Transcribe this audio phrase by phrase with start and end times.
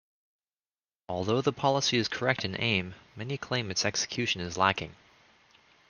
[1.07, 4.95] Although the policy is correct in aim, many claim its execution is lacking.